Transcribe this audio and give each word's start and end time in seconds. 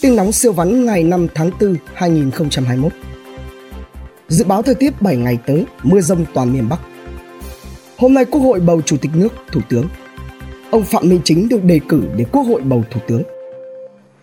Tin 0.00 0.16
nóng 0.16 0.32
siêu 0.32 0.52
vắn 0.52 0.86
ngày 0.86 1.04
5 1.04 1.26
tháng 1.34 1.50
4 1.60 1.76
2021 1.94 2.92
Dự 4.28 4.44
báo 4.44 4.62
thời 4.62 4.74
tiết 4.74 5.02
7 5.02 5.16
ngày 5.16 5.38
tới, 5.46 5.64
mưa 5.82 6.00
rông 6.00 6.24
toàn 6.34 6.52
miền 6.52 6.68
Bắc. 6.68 6.80
Hôm 7.96 8.14
nay 8.14 8.24
Quốc 8.24 8.40
hội 8.40 8.60
bầu 8.60 8.82
Chủ 8.82 8.96
tịch 8.96 9.10
nước, 9.14 9.28
Thủ 9.52 9.60
tướng. 9.68 9.88
Ông 10.70 10.84
Phạm 10.84 11.08
Minh 11.08 11.20
Chính 11.24 11.48
được 11.48 11.64
đề 11.64 11.80
cử 11.88 12.02
để 12.16 12.24
Quốc 12.32 12.42
hội 12.42 12.60
bầu 12.60 12.84
Thủ 12.90 13.00
tướng. 13.08 13.22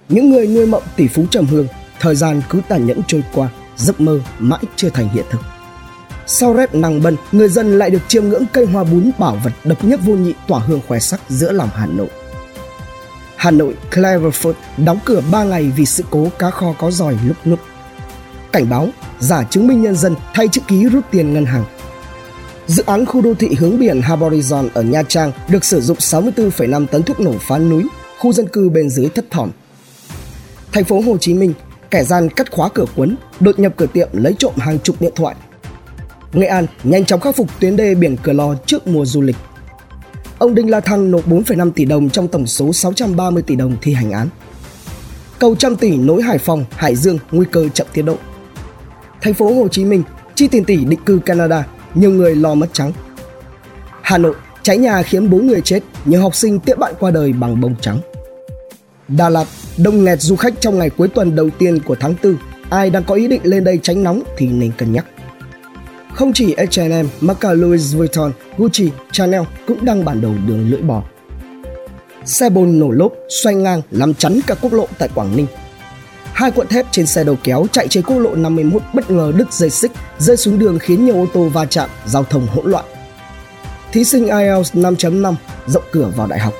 Những 0.10 0.30
người 0.30 0.48
nuôi 0.48 0.66
mộng 0.66 0.84
tỷ 0.96 1.08
phú 1.08 1.26
trầm 1.32 1.46
hương, 1.46 1.68
thời 2.00 2.16
gian 2.16 2.42
cứ 2.50 2.62
tàn 2.68 2.86
nhẫn 2.86 3.02
trôi 3.08 3.24
qua, 3.34 3.50
giấc 3.78 4.02
mơ 4.02 4.20
mãi 4.40 4.64
chưa 4.76 4.90
thành 4.90 5.10
hiện 5.10 5.26
thực. 5.30 5.42
Sau 6.28 6.56
rep 6.58 6.76
nàng 6.76 7.04
bân, 7.04 7.16
người 7.32 7.50
dân 7.50 7.80
lại 7.80 7.90
được 7.90 8.02
chiêm 8.08 8.30
ngưỡng 8.30 8.46
cây 8.54 8.66
hoa 8.66 8.84
bún 8.84 9.12
bảo 9.20 9.38
vật 9.44 9.54
độc 9.64 9.86
nhất 9.86 10.00
vô 10.04 10.14
nhị 10.14 10.34
tỏa 10.48 10.60
hương 10.60 10.82
khoe 10.88 11.00
sắc 11.00 11.22
giữa 11.30 11.52
lòng 11.52 11.70
Hà 11.74 11.86
Nội. 11.86 12.10
Hà 13.46 13.52
Nội 13.52 13.74
Cleverfoot 13.92 14.54
đóng 14.78 15.00
cửa 15.06 15.22
3 15.32 15.44
ngày 15.44 15.72
vì 15.76 15.86
sự 15.86 16.04
cố 16.10 16.28
cá 16.40 16.50
kho 16.50 16.74
có 16.80 16.92
giỏi 16.92 17.18
lúc 17.26 17.38
nút. 17.46 17.60
Cảnh 18.52 18.70
báo, 18.70 18.88
giả 19.20 19.44
chứng 19.44 19.68
minh 19.68 19.82
nhân 19.82 19.96
dân 19.96 20.16
thay 20.34 20.48
chữ 20.48 20.62
ký 20.68 20.86
rút 20.86 21.06
tiền 21.12 21.34
ngân 21.34 21.46
hàng. 21.46 21.64
Dự 22.68 22.84
án 22.86 23.06
khu 23.06 23.22
đô 23.22 23.34
thị 23.34 23.50
hướng 23.60 23.80
biển 23.80 24.02
Harborizon 24.02 24.70
ở 24.74 24.82
Nha 24.82 25.04
Trang 25.04 25.32
được 25.50 25.66
sử 25.66 25.82
dụng 25.82 25.98
64,5 25.98 26.86
tấn 26.86 27.04
thuốc 27.04 27.20
nổ 27.20 27.34
phá 27.40 27.58
núi, 27.58 27.84
khu 28.20 28.34
dân 28.34 28.48
cư 28.48 28.70
bên 28.70 28.90
dưới 28.90 29.10
thất 29.10 29.26
thỏm. 29.32 29.52
Thành 30.72 30.84
phố 30.84 31.02
Hồ 31.02 31.18
Chí 31.18 31.34
Minh, 31.34 31.54
kẻ 31.92 32.04
gian 32.04 32.30
cắt 32.30 32.52
khóa 32.52 32.70
cửa 32.74 32.86
cuốn, 32.96 33.16
đột 33.40 33.60
nhập 33.60 33.74
cửa 33.78 33.88
tiệm 33.94 34.10
lấy 34.14 34.36
trộm 34.40 34.54
hàng 34.58 34.80
chục 34.80 34.96
điện 35.02 35.12
thoại. 35.16 35.36
Nghệ 36.34 36.48
An 36.48 36.68
nhanh 36.84 37.06
chóng 37.06 37.20
khắc 37.20 37.36
phục 37.36 37.60
tuyến 37.60 37.76
đê 37.76 37.96
biển 37.96 38.18
Cửa 38.24 38.34
Lò 38.34 38.56
trước 38.66 38.88
mùa 38.88 39.06
du 39.06 39.22
lịch 39.22 39.36
ông 40.38 40.56
Đinh 40.56 40.70
La 40.70 40.80
Thăng 40.80 41.12
nộp 41.12 41.28
4,5 41.28 41.72
tỷ 41.72 41.86
đồng 41.86 42.10
trong 42.10 42.28
tổng 42.28 42.48
số 42.48 42.74
630 42.74 43.44
tỷ 43.44 43.56
đồng 43.56 43.76
thi 43.82 43.94
hành 43.94 44.12
án. 44.12 44.30
Cầu 45.40 45.56
trăm 45.56 45.76
tỷ 45.76 45.98
nối 45.98 46.22
Hải 46.22 46.38
Phòng, 46.38 46.66
Hải 46.72 46.96
Dương 46.96 47.20
nguy 47.32 47.46
cơ 47.52 47.70
chậm 47.70 47.88
tiến 47.94 48.06
độ. 48.06 48.18
Thành 49.22 49.34
phố 49.34 49.54
Hồ 49.54 49.68
Chí 49.68 49.86
Minh 49.86 50.04
chi 50.36 50.48
tiền 50.48 50.66
tỷ 50.66 50.86
định 50.86 51.00
cư 51.06 51.20
Canada, 51.26 51.68
nhiều 51.96 52.12
người 52.12 52.36
lo 52.36 52.56
mất 52.56 52.68
trắng. 52.74 52.92
Hà 54.02 54.18
Nội 54.18 54.36
cháy 54.64 54.78
nhà 54.78 55.04
khiến 55.04 55.30
4 55.30 55.48
người 55.48 55.62
chết, 55.62 55.80
nhiều 56.06 56.22
học 56.22 56.36
sinh 56.36 56.60
tiễn 56.60 56.80
bạn 56.80 56.94
qua 57.00 57.12
đời 57.12 57.34
bằng 57.34 57.62
bông 57.62 57.76
trắng. 57.82 58.00
Đà 59.08 59.30
Lạt 59.30 59.46
đông 59.78 60.04
nghẹt 60.04 60.22
du 60.22 60.36
khách 60.36 60.54
trong 60.60 60.78
ngày 60.78 60.90
cuối 60.90 61.08
tuần 61.08 61.36
đầu 61.36 61.50
tiên 61.50 61.80
của 61.80 61.96
tháng 62.00 62.16
4. 62.24 62.36
Ai 62.70 62.90
đang 62.90 63.04
có 63.04 63.16
ý 63.16 63.28
định 63.28 63.42
lên 63.44 63.64
đây 63.64 63.80
tránh 63.84 64.04
nóng 64.04 64.24
thì 64.38 64.48
nên 64.48 64.72
cân 64.78 64.94
nhắc. 64.94 65.06
Không 66.16 66.34
chỉ 66.34 66.56
H&M 66.56 67.08
mà 67.22 67.34
cả 67.34 67.54
Louis 67.54 67.96
Vuitton, 67.96 68.32
Gucci, 68.58 68.90
Chanel 69.12 69.42
cũng 69.68 69.86
đang 69.86 70.06
bản 70.06 70.22
đầu 70.22 70.32
đường 70.48 70.70
lưỡi 70.70 70.82
bò. 70.82 71.04
Xe 72.26 72.50
bồn 72.50 72.80
nổ 72.80 72.92
lốp, 72.92 73.14
xoay 73.30 73.56
ngang 73.56 73.82
làm 73.92 74.14
chắn 74.14 74.40
cả 74.48 74.56
quốc 74.62 74.74
lộ 74.74 74.88
tại 74.98 75.10
Quảng 75.16 75.36
Ninh. 75.36 75.48
Hai 76.34 76.52
cuộn 76.52 76.68
thép 76.68 76.86
trên 76.92 77.06
xe 77.06 77.24
đầu 77.24 77.38
kéo 77.44 77.66
chạy 77.72 77.88
trên 77.88 78.04
quốc 78.04 78.18
lộ 78.18 78.36
51 78.36 78.82
bất 78.94 79.12
ngờ 79.12 79.32
đứt 79.36 79.54
dây 79.54 79.70
xích, 79.70 79.92
rơi 80.18 80.38
xuống 80.38 80.60
đường 80.60 80.80
khiến 80.80 81.06
nhiều 81.06 81.16
ô 81.16 81.26
tô 81.34 81.50
va 81.50 81.66
chạm, 81.66 81.90
giao 82.06 82.24
thông 82.24 82.48
hỗn 82.48 82.72
loạn. 82.72 82.86
Thí 83.92 84.04
sinh 84.04 84.28
IELTS 84.28 84.76
5.5 84.76 85.34
rộng 85.68 85.84
cửa 85.92 86.12
vào 86.16 86.28
đại 86.28 86.40
học. 86.40 86.54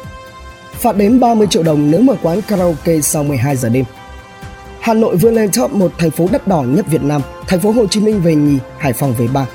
Phạt 0.74 0.98
đến 0.98 1.20
30 1.20 1.48
triệu 1.50 1.64
đồng 1.64 1.92
nếu 1.92 2.02
mở 2.02 2.16
quán 2.22 2.42
karaoke 2.42 3.02
sau 3.02 3.24
12 3.24 3.56
giờ 3.56 3.70
đêm. 3.70 3.86
Hà 4.86 4.94
Nội 4.94 5.18
vươn 5.18 5.36
lên 5.36 5.50
top 5.52 5.72
một 5.72 5.92
thành 5.98 6.12
phố 6.12 6.28
đắt 6.32 6.48
đỏ 6.48 6.62
nhất 6.62 6.86
Việt 6.90 7.04
Nam, 7.04 7.22
thành 7.48 7.60
phố 7.60 7.72
Hồ 7.72 7.88
Chí 7.88 8.00
Minh 8.00 8.22
về 8.22 8.36
nhì, 8.36 8.58
Hải 8.78 8.94
Phòng 8.94 9.14
về 9.18 9.28
ba. 9.28 9.48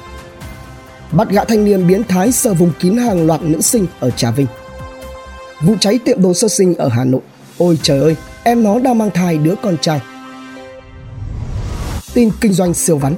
Bắt 1.13 1.29
gã 1.31 1.45
thanh 1.45 1.65
niên 1.65 1.87
biến 1.87 2.05
thái 2.05 2.33
sờ 2.33 2.55
vùng 2.55 2.73
kín 2.81 2.97
hàng 2.97 3.27
loạt 3.27 3.43
nữ 3.43 3.61
sinh 3.61 3.87
ở 4.01 4.11
Trà 4.11 4.31
Vinh. 4.31 4.47
Vụ 5.63 5.75
cháy 5.81 5.99
tiệm 6.05 6.23
đồ 6.23 6.35
sơ 6.35 6.49
sinh 6.49 6.75
ở 6.75 6.89
Hà 6.89 7.05
Nội. 7.05 7.21
Ôi 7.59 7.79
trời 7.83 8.01
ơi, 8.01 8.17
em 8.43 8.63
nó 8.63 8.79
đang 8.79 8.99
mang 8.99 9.11
thai 9.11 9.39
đứa 9.39 9.55
con 9.63 9.77
trai. 9.79 10.01
Tin 12.15 12.31
kinh 12.41 12.53
doanh 12.53 12.75
siêu 12.75 12.99
vắn. 12.99 13.15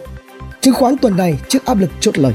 Chứng 0.61 0.75
khoán 0.75 0.99
tuần 0.99 1.17
này 1.17 1.39
trước 1.49 1.65
áp 1.65 1.79
lực 1.79 1.91
chốt 2.01 2.19
lời. 2.19 2.33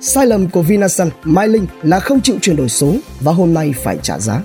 Sai 0.00 0.26
lầm 0.26 0.50
của 0.50 0.62
Vinasun, 0.62 1.10
Mai 1.24 1.48
Linh 1.48 1.66
là 1.82 2.00
không 2.00 2.20
chịu 2.20 2.36
chuyển 2.42 2.56
đổi 2.56 2.68
số 2.68 2.94
và 3.20 3.32
hôm 3.32 3.54
nay 3.54 3.74
phải 3.84 3.98
trả 4.02 4.18
giá. 4.18 4.40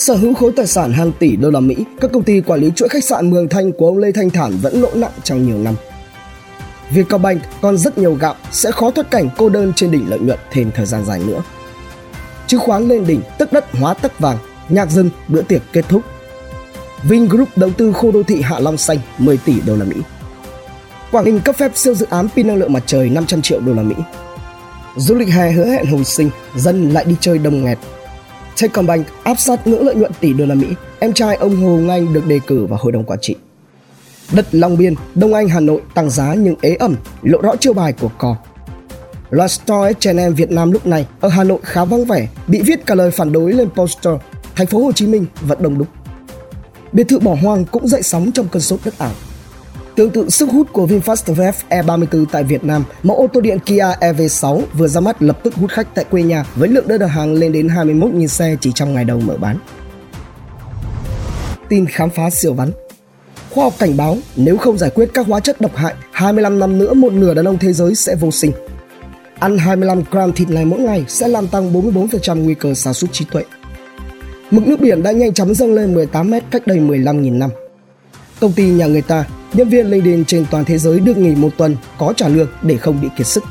Sở 0.00 0.14
hữu 0.14 0.34
khối 0.34 0.52
tài 0.56 0.66
sản 0.66 0.92
hàng 0.92 1.12
tỷ 1.18 1.36
đô 1.36 1.50
la 1.50 1.60
Mỹ, 1.60 1.76
các 2.00 2.10
công 2.12 2.22
ty 2.22 2.40
quản 2.40 2.60
lý 2.60 2.70
chuỗi 2.76 2.88
khách 2.88 3.04
sạn 3.04 3.30
Mường 3.30 3.48
Thanh 3.48 3.72
của 3.72 3.86
ông 3.86 3.98
Lê 3.98 4.12
Thanh 4.12 4.30
Thản 4.30 4.52
vẫn 4.62 4.80
lỗ 4.80 4.90
nặng 4.94 5.10
trong 5.24 5.46
nhiều 5.46 5.58
năm. 5.58 5.74
Vietcombank 6.90 7.42
còn 7.60 7.78
rất 7.78 7.98
nhiều 7.98 8.14
gạo 8.14 8.34
sẽ 8.52 8.70
khó 8.70 8.90
thoát 8.90 9.10
cảnh 9.10 9.28
cô 9.36 9.48
đơn 9.48 9.72
trên 9.76 9.90
đỉnh 9.90 10.10
lợi 10.10 10.18
nhuận 10.18 10.38
thêm 10.50 10.70
thời 10.74 10.86
gian 10.86 11.04
dài 11.04 11.20
nữa. 11.26 11.42
Chứng 12.46 12.60
khoán 12.60 12.88
lên 12.88 13.06
đỉnh, 13.06 13.20
tức 13.38 13.52
đất 13.52 13.64
hóa 13.72 13.94
tất 13.94 14.18
vàng, 14.18 14.36
nhạc 14.68 14.90
dân 14.90 15.10
bữa 15.28 15.42
tiệc 15.42 15.62
kết 15.72 15.84
thúc. 15.88 16.02
Vingroup 17.02 17.48
đầu 17.56 17.70
tư 17.70 17.92
khu 17.92 18.12
đô 18.12 18.22
thị 18.22 18.42
Hạ 18.42 18.58
Long 18.58 18.76
Xanh 18.76 18.98
10 19.18 19.36
tỷ 19.36 19.54
đô 19.66 19.76
la 19.76 19.84
Mỹ. 19.84 19.96
Quảng 21.12 21.24
Ninh 21.24 21.40
cấp 21.40 21.56
phép 21.56 21.72
siêu 21.74 21.94
dự 21.94 22.06
án 22.10 22.28
pin 22.28 22.46
năng 22.46 22.56
lượng 22.56 22.72
mặt 22.72 22.82
trời 22.86 23.10
500 23.10 23.42
triệu 23.42 23.60
đô 23.60 23.74
la 23.74 23.82
Mỹ. 23.82 23.94
Du 24.96 25.14
lịch 25.14 25.28
hè 25.28 25.50
hứa 25.50 25.66
hẹn 25.66 25.86
hồi 25.86 26.04
sinh, 26.04 26.30
dân 26.56 26.90
lại 26.90 27.04
đi 27.04 27.16
chơi 27.20 27.38
đông 27.38 27.64
nghẹt 27.64 27.78
Techcombank 28.60 29.06
áp 29.22 29.34
sát 29.34 29.66
ngưỡng 29.66 29.86
lợi 29.86 29.94
nhuận 29.94 30.12
tỷ 30.20 30.32
đô 30.32 30.46
la 30.46 30.54
Mỹ. 30.54 30.66
Em 30.98 31.12
trai 31.12 31.36
ông 31.36 31.56
Hồ 31.56 31.92
Anh 31.92 32.12
được 32.12 32.26
đề 32.26 32.40
cử 32.46 32.66
vào 32.66 32.78
hội 32.82 32.92
đồng 32.92 33.04
quản 33.04 33.18
trị. 33.22 33.36
Đất 34.32 34.46
Long 34.54 34.78
Biên, 34.78 34.94
Đông 35.14 35.34
Anh, 35.34 35.48
Hà 35.48 35.60
Nội 35.60 35.80
tăng 35.94 36.10
giá 36.10 36.34
nhưng 36.34 36.54
ế 36.60 36.74
ẩm, 36.74 36.96
lộ 37.22 37.40
rõ 37.40 37.56
chiêu 37.56 37.72
bài 37.72 37.92
của 37.92 38.10
cò. 38.18 38.36
Loạt 39.30 39.50
store 39.50 39.92
H&M 40.04 40.34
Việt 40.34 40.50
Nam 40.50 40.72
lúc 40.72 40.86
này 40.86 41.06
ở 41.20 41.28
Hà 41.28 41.44
Nội 41.44 41.58
khá 41.62 41.84
vắng 41.84 42.04
vẻ, 42.04 42.28
bị 42.46 42.62
viết 42.62 42.86
cả 42.86 42.94
lời 42.94 43.10
phản 43.10 43.32
đối 43.32 43.52
lên 43.52 43.68
poster. 43.70 44.14
Thành 44.54 44.66
phố 44.66 44.84
Hồ 44.84 44.92
Chí 44.92 45.06
Minh 45.06 45.26
vẫn 45.40 45.62
đông 45.62 45.78
đúc. 45.78 45.88
Biệt 46.92 47.08
thự 47.08 47.18
bỏ 47.18 47.36
hoang 47.42 47.64
cũng 47.64 47.88
dậy 47.88 48.02
sóng 48.02 48.32
trong 48.32 48.48
cơn 48.48 48.62
sốt 48.62 48.80
đất 48.84 48.98
ảo. 48.98 49.12
Tương 49.96 50.10
tự 50.10 50.30
sức 50.30 50.48
hút 50.52 50.72
của 50.72 50.86
VinFast 50.86 51.34
VF 51.34 51.52
E34 51.68 52.24
tại 52.32 52.44
Việt 52.44 52.64
Nam, 52.64 52.84
mẫu 53.02 53.16
ô 53.16 53.26
tô 53.32 53.40
điện 53.40 53.58
Kia 53.66 53.86
EV6 54.00 54.62
vừa 54.72 54.88
ra 54.88 55.00
mắt 55.00 55.22
lập 55.22 55.38
tức 55.44 55.54
hút 55.54 55.70
khách 55.70 55.94
tại 55.94 56.04
quê 56.10 56.22
nhà 56.22 56.44
với 56.54 56.68
lượng 56.68 56.88
đơn 56.88 57.00
đặt 57.00 57.06
hàng 57.06 57.32
lên 57.32 57.52
đến 57.52 57.68
21.000 57.68 58.26
xe 58.26 58.56
chỉ 58.60 58.72
trong 58.74 58.94
ngày 58.94 59.04
đầu 59.04 59.20
mở 59.20 59.36
bán. 59.36 59.58
Tin 61.68 61.86
khám 61.86 62.10
phá 62.10 62.30
siêu 62.30 62.54
vắn 62.54 62.70
Khoa 63.50 63.64
học 63.64 63.72
cảnh 63.78 63.96
báo 63.96 64.18
nếu 64.36 64.56
không 64.56 64.78
giải 64.78 64.90
quyết 64.90 65.10
các 65.14 65.26
hóa 65.26 65.40
chất 65.40 65.60
độc 65.60 65.76
hại, 65.76 65.94
25 66.12 66.58
năm 66.58 66.78
nữa 66.78 66.94
một 66.94 67.12
nửa 67.12 67.34
đàn 67.34 67.44
ông 67.44 67.58
thế 67.58 67.72
giới 67.72 67.94
sẽ 67.94 68.14
vô 68.14 68.30
sinh. 68.30 68.52
Ăn 69.38 69.58
25 69.58 70.02
gram 70.10 70.32
thịt 70.32 70.50
này 70.50 70.64
mỗi 70.64 70.80
ngày 70.80 71.04
sẽ 71.08 71.28
làm 71.28 71.46
tăng 71.46 71.72
44% 71.72 72.44
nguy 72.44 72.54
cơ 72.54 72.74
sa 72.74 72.92
sút 72.92 73.12
trí 73.12 73.24
tuệ. 73.24 73.44
Mực 74.50 74.66
nước 74.66 74.80
biển 74.80 75.02
đã 75.02 75.12
nhanh 75.12 75.34
chóng 75.34 75.54
dâng 75.54 75.74
lên 75.74 75.94
18 75.94 76.30
mét 76.30 76.42
cách 76.50 76.66
đây 76.66 76.78
15.000 76.78 77.38
năm. 77.38 77.50
Công 78.40 78.52
ty 78.52 78.64
nhà 78.64 78.86
người 78.86 79.02
ta 79.02 79.24
nhân 79.52 79.68
viên 79.68 79.90
LinkedIn 79.90 80.24
trên 80.24 80.46
toàn 80.50 80.64
thế 80.64 80.78
giới 80.78 81.00
được 81.00 81.16
nghỉ 81.16 81.34
một 81.34 81.50
tuần, 81.56 81.76
có 81.98 82.12
trả 82.16 82.28
lương 82.28 82.48
để 82.62 82.76
không 82.76 83.00
bị 83.00 83.08
kiệt 83.16 83.26
sức. 83.26 83.44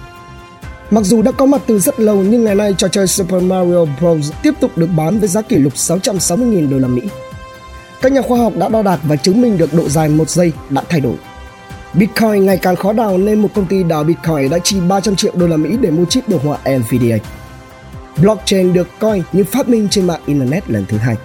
Mặc 0.92 1.04
dù 1.04 1.22
đã 1.22 1.32
có 1.32 1.46
mặt 1.46 1.62
từ 1.68 1.80
rất 1.80 2.00
lâu, 2.00 2.16
nhưng 2.16 2.44
ngày 2.44 2.56
nay 2.56 2.76
trò 2.78 2.88
chơi 2.88 3.08
Super 3.08 3.44
Mario 3.44 3.86
Bros 3.86 4.32
tiếp 4.44 4.54
tục 4.60 4.78
được 4.78 4.90
bán 4.98 5.20
với 5.20 5.30
giá 5.30 5.42
kỷ 5.42 5.56
lục 5.56 5.74
660.000 5.74 6.70
đô 6.70 6.78
la 6.78 6.88
Mỹ. 6.88 7.02
Các 8.02 8.12
nhà 8.12 8.22
khoa 8.22 8.40
học 8.40 8.54
đã 8.58 8.70
đo 8.70 8.82
đạc 8.82 9.00
và 9.04 9.16
chứng 9.16 9.42
minh 9.42 9.58
được 9.58 9.74
độ 9.74 9.90
dài 9.90 10.10
một 10.10 10.30
giây 10.30 10.52
đã 10.70 10.84
thay 10.90 11.00
đổi. 11.00 11.16
Bitcoin 11.94 12.46
ngày 12.46 12.58
càng 12.58 12.76
khó 12.76 12.94
đào 12.94 13.18
nên 13.18 13.42
một 13.42 13.50
công 13.54 13.66
ty 13.66 13.84
đào 13.84 14.04
Bitcoin 14.04 14.50
đã 14.50 14.60
chi 14.60 14.80
300 14.90 15.16
triệu 15.16 15.32
đô 15.36 15.48
la 15.48 15.58
Mỹ 15.58 15.78
để 15.82 15.92
mua 15.92 16.06
chip 16.06 16.30
đồ 16.30 16.38
họa 16.38 16.58
Nvidia. 16.78 17.18
Blockchain 18.22 18.74
được 18.74 18.88
coi 19.00 19.24
như 19.32 19.44
phát 19.44 19.70
minh 19.70 19.88
trên 19.92 20.08
mạng 20.08 20.22
Internet 20.26 20.70
lần 20.70 20.86
thứ 20.88 20.98
hai. 20.98 21.16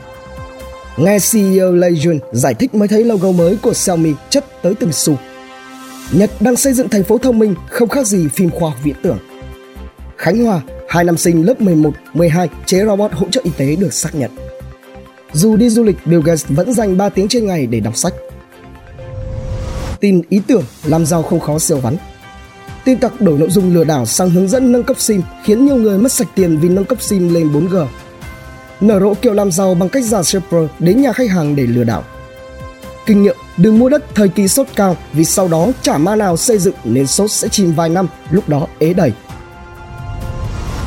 Nghe 0.97 1.19
CEO 1.33 1.73
Lei 1.73 1.93
Jun 1.93 2.19
giải 2.33 2.55
thích 2.55 2.75
mới 2.75 2.89
thấy 2.89 3.05
logo 3.05 3.33
mới 3.33 3.57
của 3.63 3.75
Xiaomi 3.75 4.13
chất 4.31 4.63
tới 4.63 4.75
từng 4.75 4.93
xu. 4.93 5.17
Nhật 6.13 6.31
đang 6.41 6.57
xây 6.57 6.73
dựng 6.73 6.89
thành 6.89 7.05
phố 7.05 7.19
thông 7.19 7.39
minh 7.39 7.55
không 7.71 7.89
khác 7.89 8.07
gì 8.07 8.29
phim 8.29 8.51
khoa 8.51 8.71
học 8.71 8.79
viễn 8.83 8.95
tưởng. 9.03 9.19
Khánh 10.17 10.45
Hòa, 10.45 10.61
hai 10.89 11.05
năm 11.05 11.17
sinh 11.17 11.47
lớp 11.47 11.61
11, 11.61 11.91
12 12.15 12.49
chế 12.67 12.85
robot 12.87 13.13
hỗ 13.13 13.27
trợ 13.31 13.41
y 13.45 13.51
tế 13.57 13.77
được 13.77 13.93
xác 13.93 14.15
nhận. 14.15 14.31
Dù 15.33 15.57
đi 15.57 15.71
du 15.71 15.83
lịch, 15.83 15.97
Bill 16.05 16.23
Gates 16.25 16.47
vẫn 16.49 16.73
dành 16.73 16.97
3 16.97 17.09
tiếng 17.09 17.29
trên 17.29 17.47
ngày 17.47 17.67
để 17.67 17.81
đọc 17.81 17.97
sách. 17.97 18.15
Tin 20.01 20.23
ý 20.29 20.41
tưởng 20.47 20.65
làm 20.85 21.07
giàu 21.07 21.23
không 21.23 21.41
khó 21.41 21.59
siêu 21.59 21.79
vắn. 21.79 21.97
Tin 22.85 22.99
tặc 22.99 23.21
đổi 23.21 23.39
nội 23.39 23.51
dung 23.51 23.75
lừa 23.75 23.85
đảo 23.85 24.07
sang 24.07 24.31
hướng 24.31 24.49
dẫn 24.49 24.73
nâng 24.73 24.85
cấp 24.85 25.01
SIM 25.01 25.23
khiến 25.45 25.67
nhiều 25.67 25.77
người 25.77 25.99
mất 25.99 26.13
sạch 26.13 26.29
tiền 26.35 26.59
vì 26.59 26.69
nâng 26.69 26.85
cấp 26.85 27.03
SIM 27.03 27.35
lên 27.35 27.53
4G 27.53 27.87
nở 28.87 29.01
rộ 29.01 29.15
kiểu 29.15 29.33
làm 29.33 29.53
giàu 29.53 29.75
bằng 29.75 29.89
cách 29.89 30.05
giả 30.05 30.23
shipper 30.23 30.67
đến 30.79 31.03
nhà 31.03 31.13
khách 31.13 31.31
hàng 31.31 31.57
để 31.57 31.67
lừa 31.67 31.85
đảo. 31.85 32.05
Kinh 33.07 33.23
nghiệm, 33.23 33.37
đừng 33.57 33.79
mua 33.79 33.89
đất 33.89 34.05
thời 34.15 34.29
kỳ 34.29 34.49
sốt 34.49 34.67
cao 34.77 34.97
vì 35.13 35.25
sau 35.25 35.49
đó 35.49 35.69
chả 35.83 35.99
ma 35.99 36.17
nào 36.17 36.37
xây 36.37 36.59
dựng 36.59 36.75
nên 36.85 37.07
sốt 37.07 37.31
sẽ 37.31 37.49
chìm 37.49 37.73
vài 37.73 37.89
năm, 37.89 38.09
lúc 38.31 38.49
đó 38.49 38.67
ế 38.79 38.95
đầy. 38.95 39.13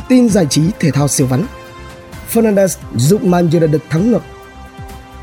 Tin 0.08 0.28
giải 0.28 0.46
trí 0.50 0.62
thể 0.80 0.90
thao 0.90 1.08
siêu 1.08 1.26
vắn 1.26 1.44
Fernandez 2.32 2.76
giúp 2.96 3.24
Man 3.24 3.50
United 3.50 3.80
thắng 3.90 4.10
ngược. 4.10 4.22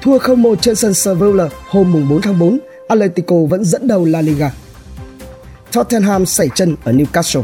Thua 0.01 0.17
0-1 0.17 0.55
trên 0.55 0.75
sân 0.75 0.93
Sevilla 0.93 1.49
hôm 1.69 2.09
4 2.09 2.21
tháng 2.21 2.39
4, 2.39 2.59
Atletico 2.87 3.35
vẫn 3.49 3.65
dẫn 3.65 3.87
đầu 3.87 4.05
La 4.05 4.21
Liga. 4.21 4.51
Tottenham 5.71 6.25
sảy 6.25 6.49
chân 6.55 6.75
ở 6.83 6.91
Newcastle. 6.91 7.43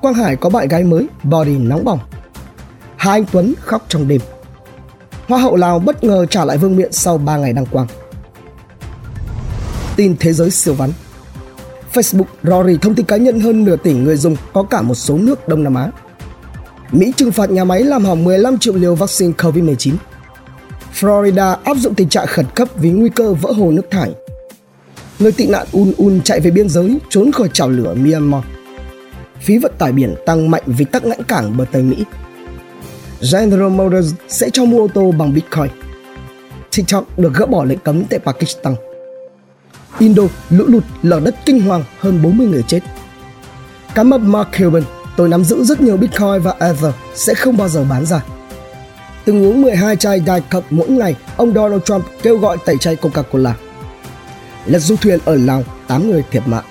Quang 0.00 0.14
Hải 0.14 0.36
có 0.36 0.50
bạn 0.50 0.68
gái 0.68 0.84
mới, 0.84 1.06
body 1.22 1.56
nóng 1.58 1.84
bỏng. 1.84 1.98
Hai 3.06 3.18
anh 3.18 3.26
Tuấn 3.32 3.54
khóc 3.60 3.86
trong 3.88 4.08
đêm. 4.08 4.20
Hoa 5.28 5.38
hậu 5.38 5.56
Lào 5.56 5.78
bất 5.78 6.04
ngờ 6.04 6.26
trả 6.26 6.44
lại 6.44 6.58
vương 6.58 6.76
miện 6.76 6.92
sau 6.92 7.18
3 7.18 7.36
ngày 7.36 7.52
đăng 7.52 7.66
quang. 7.66 7.86
tin 9.96 10.16
thế 10.20 10.32
giới 10.32 10.50
siêu 10.50 10.74
vắn. 10.74 10.90
Facebook 11.94 12.24
Rory 12.42 12.78
thông 12.82 12.94
tin 12.94 13.06
cá 13.06 13.16
nhân 13.16 13.40
hơn 13.40 13.64
nửa 13.64 13.76
tỷ 13.76 13.92
người 13.92 14.16
dùng, 14.16 14.36
có 14.52 14.62
cả 14.62 14.82
một 14.82 14.94
số 14.94 15.18
nước 15.18 15.48
Đông 15.48 15.64
Nam 15.64 15.74
Á. 15.74 15.90
Mỹ 16.92 17.12
trừng 17.16 17.32
phạt 17.32 17.50
nhà 17.50 17.64
máy 17.64 17.82
làm 17.82 18.04
hỏng 18.04 18.24
15 18.24 18.58
triệu 18.58 18.74
liều 18.74 18.94
vaccine 18.94 19.32
COVID-19. 19.32 19.94
Florida 21.00 21.56
áp 21.64 21.76
dụng 21.76 21.94
tình 21.94 22.08
trạng 22.08 22.26
khẩn 22.26 22.46
cấp 22.54 22.68
vì 22.76 22.90
nguy 22.90 23.08
cơ 23.08 23.34
vỡ 23.34 23.52
hồ 23.52 23.70
nước 23.70 23.90
thải. 23.90 24.14
Người 25.18 25.32
tị 25.32 25.46
nạn 25.46 25.66
Un 25.72 25.92
Un 25.96 26.20
chạy 26.24 26.40
về 26.40 26.50
biên 26.50 26.68
giới, 26.68 26.98
trốn 27.08 27.32
khỏi 27.32 27.48
chảo 27.52 27.70
lửa 27.70 27.94
Myanmar. 27.94 28.44
Phí 29.40 29.58
vận 29.58 29.72
tải 29.78 29.92
biển 29.92 30.14
tăng 30.26 30.50
mạnh 30.50 30.62
vì 30.66 30.84
tắc 30.84 31.04
nghẽn 31.04 31.22
cảng 31.22 31.56
bờ 31.56 31.64
Tây 31.72 31.82
Mỹ. 31.82 32.04
General 33.20 33.70
Motors 33.70 34.14
sẽ 34.28 34.50
cho 34.50 34.64
mua 34.64 34.80
ô 34.80 34.88
tô 34.94 35.12
bằng 35.18 35.34
Bitcoin. 35.34 35.70
TikTok 36.76 37.18
được 37.18 37.34
gỡ 37.34 37.46
bỏ 37.46 37.64
lệnh 37.64 37.78
cấm 37.78 38.04
tại 38.04 38.18
Pakistan. 38.18 38.74
Indo 39.98 40.22
lũ 40.50 40.64
lụt 40.68 40.84
lở 41.02 41.20
đất 41.20 41.36
kinh 41.44 41.60
hoàng 41.60 41.84
hơn 42.00 42.22
40 42.22 42.46
người 42.46 42.62
chết. 42.62 42.80
Cá 43.94 44.02
mập 44.02 44.20
Mark 44.20 44.48
Cuban, 44.58 44.82
tôi 45.16 45.28
nắm 45.28 45.44
giữ 45.44 45.64
rất 45.64 45.80
nhiều 45.80 45.96
Bitcoin 45.96 46.42
và 46.42 46.54
Ether 46.58 46.94
sẽ 47.14 47.34
không 47.34 47.56
bao 47.56 47.68
giờ 47.68 47.84
bán 47.90 48.06
ra. 48.06 48.24
Từng 49.24 49.44
uống 49.44 49.62
12 49.62 49.96
chai 49.96 50.22
Diet 50.26 50.42
Coke 50.50 50.66
mỗi 50.70 50.88
ngày, 50.88 51.14
ông 51.36 51.54
Donald 51.54 51.82
Trump 51.82 52.04
kêu 52.22 52.38
gọi 52.38 52.56
tẩy 52.64 52.78
chay 52.78 52.96
Coca-Cola. 52.96 53.52
Lật 54.66 54.78
du 54.78 54.96
thuyền 54.96 55.18
ở 55.24 55.34
Lào, 55.36 55.64
8 55.86 56.10
người 56.10 56.24
thiệt 56.30 56.42
mạng. 56.46 56.64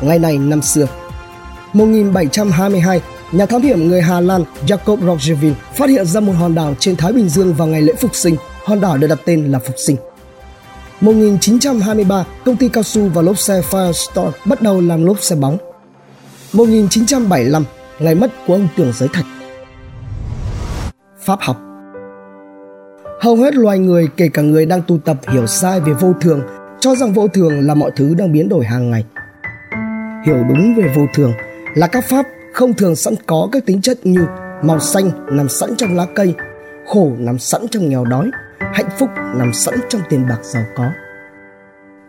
Ngày 0.00 0.18
này 0.18 0.38
năm 0.38 0.62
xưa, 0.62 0.86
1722, 1.72 3.00
nhà 3.34 3.46
thám 3.46 3.62
hiểm 3.62 3.88
người 3.88 4.02
Hà 4.02 4.20
Lan 4.20 4.44
Jacob 4.66 5.06
Roggevin 5.06 5.54
phát 5.74 5.90
hiện 5.90 6.06
ra 6.06 6.20
một 6.20 6.32
hòn 6.32 6.54
đảo 6.54 6.74
trên 6.78 6.96
Thái 6.96 7.12
Bình 7.12 7.28
Dương 7.28 7.54
vào 7.54 7.68
ngày 7.68 7.82
lễ 7.82 7.92
Phục 8.00 8.14
sinh. 8.14 8.36
Hòn 8.64 8.80
đảo 8.80 8.98
được 8.98 9.06
đặt 9.06 9.18
tên 9.24 9.52
là 9.52 9.58
Phục 9.58 9.74
sinh. 9.78 9.96
1923, 11.00 12.24
công 12.44 12.56
ty 12.56 12.68
cao 12.68 12.82
su 12.82 13.08
và 13.08 13.22
lốp 13.22 13.38
xe 13.38 13.60
Firestone 13.70 14.30
bắt 14.44 14.62
đầu 14.62 14.80
làm 14.80 15.04
lốp 15.04 15.20
xe 15.20 15.36
bóng. 15.36 15.58
1975, 16.52 17.64
ngày 17.98 18.14
mất 18.14 18.30
của 18.46 18.54
ông 18.54 18.68
Tưởng 18.76 18.92
Giới 18.92 19.08
Thạch. 19.12 19.26
Pháp 21.24 21.38
học 21.40 21.56
Hầu 23.20 23.36
hết 23.36 23.54
loài 23.54 23.78
người, 23.78 24.08
kể 24.16 24.28
cả 24.28 24.42
người 24.42 24.66
đang 24.66 24.82
tu 24.82 24.98
tập 24.98 25.16
hiểu 25.32 25.46
sai 25.46 25.80
về 25.80 25.92
vô 25.92 26.12
thường, 26.20 26.42
cho 26.80 26.94
rằng 26.94 27.12
vô 27.12 27.28
thường 27.28 27.60
là 27.60 27.74
mọi 27.74 27.90
thứ 27.96 28.14
đang 28.14 28.32
biến 28.32 28.48
đổi 28.48 28.64
hàng 28.64 28.90
ngày. 28.90 29.04
Hiểu 30.26 30.36
đúng 30.48 30.74
về 30.74 30.92
vô 30.94 31.02
thường 31.14 31.32
là 31.74 31.86
các 31.86 32.04
pháp 32.08 32.26
không 32.54 32.74
thường 32.74 32.96
sẵn 32.96 33.14
có 33.26 33.48
các 33.52 33.66
tính 33.66 33.80
chất 33.80 34.06
như 34.06 34.26
màu 34.62 34.80
xanh 34.80 35.10
nằm 35.30 35.48
sẵn 35.48 35.70
trong 35.76 35.96
lá 35.96 36.06
cây, 36.14 36.34
khổ 36.86 37.12
nằm 37.18 37.38
sẵn 37.38 37.62
trong 37.70 37.88
nghèo 37.88 38.04
đói, 38.04 38.30
hạnh 38.58 38.88
phúc 38.98 39.08
nằm 39.36 39.52
sẵn 39.52 39.74
trong 39.88 40.00
tiền 40.08 40.26
bạc 40.28 40.38
giàu 40.42 40.64
có. 40.76 40.90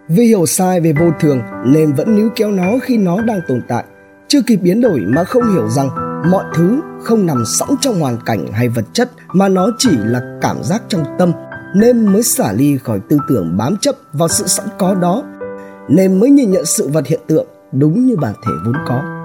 Vì 0.10 0.26
hiểu 0.26 0.46
sai 0.46 0.82
về 0.82 0.94
vô 1.00 1.06
thường 1.20 1.42
nên 1.66 1.94
vẫn 1.94 2.16
níu 2.16 2.30
kéo 2.36 2.52
nó 2.52 2.78
khi 2.82 2.98
nó 2.98 3.22
đang 3.22 3.40
tồn 3.48 3.62
tại, 3.68 3.84
chưa 4.28 4.42
kịp 4.48 4.56
biến 4.56 4.82
đổi 4.82 5.00
mà 5.00 5.24
không 5.24 5.54
hiểu 5.54 5.70
rằng 5.70 5.90
mọi 6.32 6.44
thứ 6.56 6.82
không 7.04 7.26
nằm 7.26 7.44
sẵn 7.60 7.70
trong 7.82 8.00
hoàn 8.00 8.18
cảnh 8.26 8.46
hay 8.52 8.70
vật 8.70 8.86
chất 8.94 9.10
mà 9.34 9.50
nó 9.50 9.70
chỉ 9.78 9.92
là 9.98 10.38
cảm 10.42 10.64
giác 10.64 10.84
trong 10.88 11.04
tâm 11.20 11.32
nên 11.76 12.06
mới 12.06 12.24
xả 12.24 12.52
ly 12.52 12.78
khỏi 12.78 13.00
tư 13.10 13.18
tưởng 13.30 13.58
bám 13.58 13.78
chấp 13.82 13.96
vào 14.14 14.28
sự 14.28 14.48
sẵn 14.48 14.66
có 14.78 14.96
đó 14.96 15.24
nên 15.88 16.20
mới 16.20 16.30
nhìn 16.30 16.52
nhận 16.52 16.66
sự 16.66 16.88
vật 16.88 17.08
hiện 17.08 17.20
tượng 17.28 17.48
đúng 17.72 18.06
như 18.06 18.16
bản 18.16 18.34
thể 18.34 18.52
vốn 18.66 18.76
có 18.88 19.25